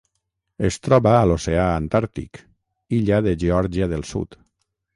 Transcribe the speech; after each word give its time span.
Es 0.69 0.77
troba 0.85 1.11
a 1.17 1.27
l'oceà 1.31 1.67
Antàrtic: 1.81 2.41
illa 3.01 3.21
de 3.29 3.37
Geòrgia 3.45 3.93
del 3.93 4.09
Sud. 4.15 4.43